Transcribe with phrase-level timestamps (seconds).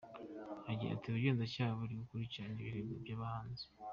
[0.69, 3.65] Agira ati “Ubugenzacyaha buri gukurikirana ibirego by’abahanzi.